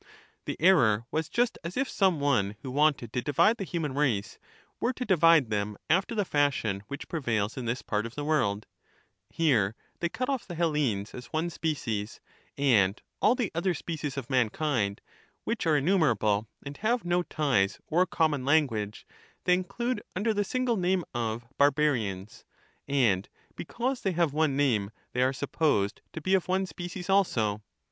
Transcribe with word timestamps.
The 0.45 0.59
error 0.59 1.05
was 1.11 1.29
just 1.29 1.59
as 1.63 1.77
if 1.77 1.87
some 1.87 2.19
one 2.19 2.55
who 2.63 2.71
wanted 2.71 3.13
to 3.13 3.21
divide 3.21 3.57
the 3.57 3.63
human 3.63 3.93
race, 3.93 4.39
were 4.79 4.93
to 4.93 5.05
divide 5.05 5.51
them 5.51 5.77
after 5.91 6.15
the 6.15 6.25
fashion 6.25 6.81
which 6.87 7.07
prevails 7.07 7.55
in 7.55 7.65
this 7.65 7.83
part 7.83 8.07
of 8.07 8.15
the 8.15 8.23
world; 8.25 8.65
here 9.29 9.75
they 9.99 10.09
cut 10.09 10.27
off 10.27 10.47
the 10.47 10.55
Hellenes 10.55 11.13
as 11.13 11.27
one 11.27 11.51
species, 11.51 12.19
and 12.57 12.99
all 13.21 13.35
the 13.35 13.51
other 13.53 13.75
species 13.75 14.17
of 14.17 14.27
mankind, 14.27 15.01
which 15.43 15.67
are 15.67 15.77
innumerable, 15.77 16.47
and 16.65 16.77
have 16.77 17.05
no 17.05 17.21
ties 17.21 17.77
or 17.85 18.07
com 18.07 18.31
mon 18.31 18.43
language, 18.43 19.05
they 19.43 19.53
include 19.53 20.01
under 20.15 20.33
the 20.33 20.43
single 20.43 20.77
name 20.77 21.03
of' 21.13 21.45
bar 21.59 21.69
barians,' 21.71 22.43
and 22.87 23.29
because 23.55 24.01
they 24.01 24.13
have 24.13 24.33
one 24.33 24.57
name 24.57 24.89
they 25.13 25.21
are 25.21 25.31
supposed 25.31 26.01
to 26.11 26.21
be 26.21 26.33
of 26.33 26.47
one 26.47 26.65
species 26.65 27.07
also. 27.07 27.61